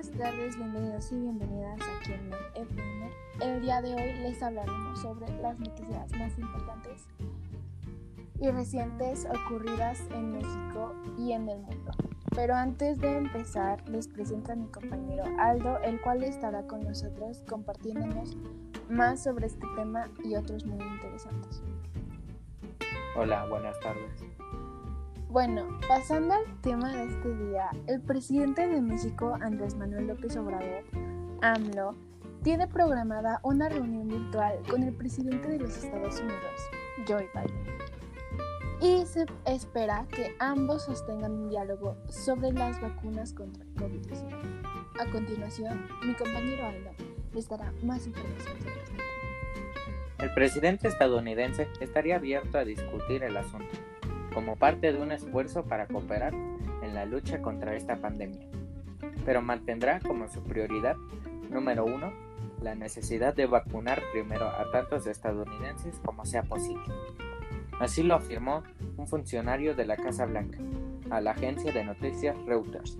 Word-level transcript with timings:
bienvenidos 0.00 1.10
y 1.10 1.16
bienvenidas 1.16 1.80
aquí 1.80 2.12
en 2.12 2.30
Not 2.30 2.38
FM. 2.54 3.10
El 3.40 3.60
día 3.60 3.82
de 3.82 3.96
hoy 3.96 4.12
les 4.20 4.40
hablaremos 4.44 5.00
sobre 5.00 5.26
las 5.42 5.58
noticias 5.58 6.12
más 6.12 6.38
importantes 6.38 7.04
y 8.40 8.48
recientes 8.48 9.26
ocurridas 9.26 10.00
en 10.12 10.34
México 10.34 10.94
y 11.18 11.32
en 11.32 11.48
el 11.48 11.58
mundo. 11.62 11.90
Pero 12.32 12.54
antes 12.54 13.00
de 13.00 13.16
empezar, 13.16 13.88
les 13.88 14.06
presento 14.06 14.52
a 14.52 14.54
mi 14.54 14.68
compañero 14.68 15.24
Aldo, 15.36 15.78
el 15.80 16.00
cual 16.00 16.22
estará 16.22 16.62
con 16.68 16.84
nosotros 16.84 17.42
compartiéndonos 17.48 18.36
más 18.88 19.24
sobre 19.24 19.48
este 19.48 19.66
tema 19.74 20.08
y 20.22 20.36
otros 20.36 20.64
muy 20.64 20.80
interesantes. 20.80 21.60
Hola, 23.16 23.46
buenas 23.46 23.78
tardes. 23.80 24.22
Bueno, 25.30 25.78
pasando 25.86 26.32
al 26.32 26.60
tema 26.62 26.90
de 26.90 27.04
este 27.04 27.34
día, 27.36 27.68
el 27.86 28.00
presidente 28.00 28.66
de 28.66 28.80
México, 28.80 29.36
Andrés 29.42 29.74
Manuel 29.74 30.06
López 30.06 30.34
Obrador, 30.38 30.84
AMLO, 31.42 31.94
tiene 32.42 32.66
programada 32.66 33.38
una 33.42 33.68
reunión 33.68 34.08
virtual 34.08 34.58
con 34.70 34.84
el 34.84 34.94
presidente 34.94 35.46
de 35.48 35.58
los 35.58 35.84
Estados 35.84 36.18
Unidos, 36.20 36.70
Joe 37.06 37.28
Biden. 37.34 37.66
Y 38.80 39.04
se 39.04 39.26
espera 39.44 40.06
que 40.08 40.34
ambos 40.38 40.84
sostengan 40.84 41.32
un 41.32 41.50
diálogo 41.50 41.98
sobre 42.08 42.50
las 42.52 42.80
vacunas 42.80 43.34
contra 43.34 43.64
el 43.64 43.74
COVID-19. 43.74 44.32
A 44.98 45.10
continuación, 45.10 45.86
mi 46.06 46.14
compañero 46.14 46.64
Aldo 46.64 46.90
les 47.34 47.46
dará 47.46 47.70
más 47.82 48.06
información 48.06 48.56
sobre 48.62 48.80
tema. 48.86 49.02
El 50.20 50.32
presidente 50.32 50.88
estadounidense 50.88 51.68
estaría 51.80 52.16
abierto 52.16 52.56
a 52.56 52.64
discutir 52.64 53.22
el 53.24 53.36
asunto 53.36 53.76
como 54.34 54.56
parte 54.56 54.92
de 54.92 55.00
un 55.00 55.12
esfuerzo 55.12 55.64
para 55.64 55.86
cooperar 55.86 56.34
en 56.34 56.94
la 56.94 57.04
lucha 57.04 57.40
contra 57.42 57.76
esta 57.76 57.96
pandemia, 57.96 58.46
pero 59.24 59.42
mantendrá 59.42 60.00
como 60.00 60.28
su 60.28 60.42
prioridad 60.42 60.96
número 61.50 61.84
uno 61.84 62.12
la 62.62 62.74
necesidad 62.74 63.34
de 63.34 63.46
vacunar 63.46 64.02
primero 64.12 64.46
a 64.46 64.70
tantos 64.72 65.06
estadounidenses 65.06 66.00
como 66.04 66.24
sea 66.24 66.42
posible. 66.42 66.82
Así 67.80 68.02
lo 68.02 68.14
afirmó 68.14 68.64
un 68.96 69.06
funcionario 69.06 69.74
de 69.74 69.86
la 69.86 69.96
Casa 69.96 70.26
Blanca 70.26 70.58
a 71.10 71.20
la 71.20 71.30
agencia 71.30 71.72
de 71.72 71.84
noticias 71.84 72.36
Reuters. 72.44 72.98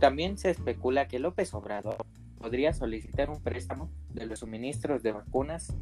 También 0.00 0.36
se 0.36 0.50
especula 0.50 1.08
que 1.08 1.18
López 1.18 1.54
Obrador 1.54 1.96
podría 2.38 2.72
solicitar 2.72 3.30
un 3.30 3.40
préstamo 3.40 3.88
de 4.10 4.26
los 4.26 4.40
suministros 4.40 5.02
de 5.02 5.12
vacunas 5.12 5.74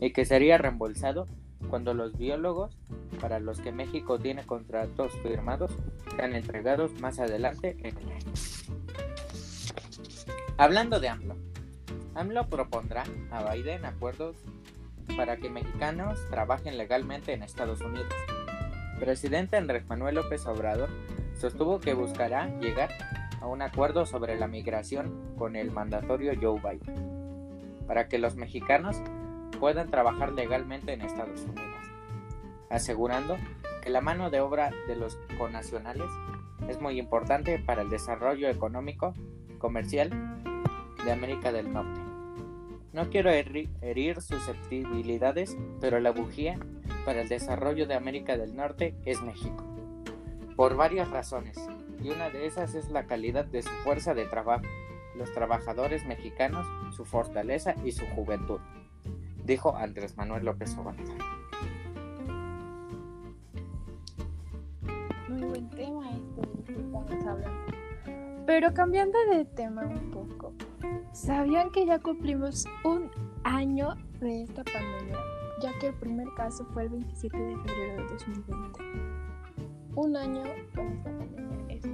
y 0.00 0.12
que 0.12 0.24
sería 0.24 0.58
reembolsado 0.58 1.26
cuando 1.68 1.94
los 1.94 2.16
biólogos 2.16 2.76
para 3.20 3.40
los 3.40 3.60
que 3.60 3.72
México 3.72 4.18
tiene 4.18 4.44
contratos 4.44 5.12
firmados 5.22 5.72
sean 6.16 6.34
entregados 6.34 6.92
más 7.00 7.18
adelante 7.18 7.76
en 7.80 7.96
el 7.98 8.12
año. 8.12 8.32
Hablando 10.58 11.00
de 11.00 11.08
AMLO, 11.08 11.36
AMLO 12.14 12.48
propondrá 12.48 13.04
a 13.30 13.52
Biden 13.52 13.84
acuerdos 13.84 14.36
para 15.16 15.36
que 15.36 15.50
mexicanos 15.50 16.18
trabajen 16.30 16.78
legalmente 16.78 17.32
en 17.32 17.42
Estados 17.42 17.80
Unidos. 17.80 18.12
Presidente 18.98 19.56
Andrés 19.56 19.86
Manuel 19.88 20.14
López 20.14 20.46
Obrador 20.46 20.88
sostuvo 21.38 21.80
que 21.80 21.94
buscará 21.94 22.48
llegar 22.58 22.90
a 23.40 23.46
un 23.46 23.60
acuerdo 23.60 24.06
sobre 24.06 24.38
la 24.38 24.48
migración 24.48 25.34
con 25.36 25.56
el 25.56 25.70
mandatorio 25.70 26.32
Joe 26.40 26.60
Biden, 26.60 27.86
para 27.86 28.08
que 28.08 28.18
los 28.18 28.36
mexicanos 28.36 28.96
puedan 29.58 29.90
trabajar 29.90 30.32
legalmente 30.32 30.92
en 30.92 31.00
Estados 31.00 31.42
Unidos, 31.42 31.80
asegurando 32.70 33.36
que 33.82 33.90
la 33.90 34.00
mano 34.00 34.30
de 34.30 34.40
obra 34.40 34.70
de 34.86 34.96
los 34.96 35.16
conacionales 35.38 36.10
es 36.68 36.80
muy 36.80 36.98
importante 36.98 37.58
para 37.58 37.82
el 37.82 37.90
desarrollo 37.90 38.48
económico, 38.48 39.14
comercial 39.58 40.10
de 41.04 41.12
América 41.12 41.52
del 41.52 41.72
Norte. 41.72 42.00
No 42.92 43.10
quiero 43.10 43.30
herir 43.30 44.20
susceptibilidades, 44.20 45.56
pero 45.80 46.00
la 46.00 46.12
bujía 46.12 46.58
para 47.04 47.20
el 47.20 47.28
desarrollo 47.28 47.86
de 47.86 47.94
América 47.94 48.36
del 48.36 48.56
Norte 48.56 48.94
es 49.04 49.22
México, 49.22 49.64
por 50.56 50.76
varias 50.76 51.10
razones, 51.10 51.58
y 52.02 52.10
una 52.10 52.30
de 52.30 52.46
esas 52.46 52.74
es 52.74 52.90
la 52.90 53.04
calidad 53.04 53.44
de 53.44 53.62
su 53.62 53.70
fuerza 53.84 54.14
de 54.14 54.24
trabajo, 54.24 54.64
los 55.14 55.32
trabajadores 55.32 56.06
mexicanos, 56.06 56.66
su 56.94 57.04
fortaleza 57.04 57.74
y 57.84 57.92
su 57.92 58.06
juventud 58.06 58.60
dijo 59.46 59.76
Andrés 59.76 60.16
Manuel 60.16 60.44
López 60.44 60.76
Obrador. 60.76 61.04
Muy 65.28 65.42
buen 65.42 65.70
tema 65.70 66.10
este 66.10 66.64
que 66.64 66.72
estamos 66.72 67.26
hablando. 67.26 67.72
Pero 68.46 68.74
cambiando 68.74 69.18
de 69.30 69.44
tema 69.44 69.82
un 69.82 70.10
poco, 70.10 70.52
¿sabían 71.12 71.70
que 71.70 71.86
ya 71.86 71.98
cumplimos 72.00 72.66
un 72.84 73.10
año 73.44 73.94
de 74.20 74.42
esta 74.42 74.62
pandemia? 74.64 75.18
Ya 75.62 75.76
que 75.78 75.88
el 75.88 75.94
primer 75.94 76.28
caso 76.36 76.64
fue 76.72 76.84
el 76.84 76.90
27 76.90 77.36
de 77.36 77.56
febrero 77.56 78.02
de 78.02 78.08
2020. 78.12 78.80
Un 79.94 80.16
año 80.16 80.42
con 80.74 80.86
esta 80.92 81.10
pandemia 81.10 81.74
es 81.74 81.84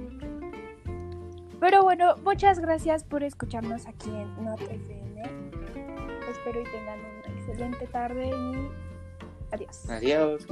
Pero 1.59 1.83
bueno, 1.83 2.17
muchas 2.17 2.59
gracias 2.59 3.03
por 3.03 3.23
escucharnos 3.23 3.87
aquí 3.87 4.09
en 4.09 4.43
NotFM. 4.43 5.03
Espero 6.43 6.59
y 6.59 6.65
tengan 6.65 6.99
un 6.99 7.37
excelente 7.37 7.87
tarde 7.87 8.27
y 8.27 9.53
adiós. 9.53 9.89
Adiós. 9.89 10.45